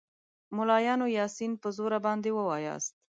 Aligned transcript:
ملایانو 0.55 1.07
یاسین 1.17 1.51
په 1.61 1.67
زوره 1.77 1.99
باندې 2.05 2.29
ووایاست. 2.33 2.93